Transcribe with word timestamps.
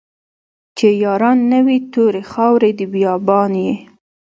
چې 0.77 0.87
ياران 1.03 1.39
نه 1.51 1.59
وي 1.65 1.77
توري 1.91 2.23
خاوري 2.31 2.71
د 2.79 2.81
بيا 2.93 3.13
بان 3.27 3.51
يې 3.65 3.75